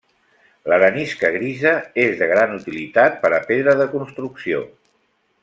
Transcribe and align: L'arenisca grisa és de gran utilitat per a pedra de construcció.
L'arenisca 0.71 1.29
grisa 1.35 1.73
és 2.05 2.17
de 2.21 2.31
gran 2.31 2.57
utilitat 2.57 3.21
per 3.27 3.33
a 3.41 3.43
pedra 3.53 3.77
de 3.83 3.89
construcció. 3.93 4.65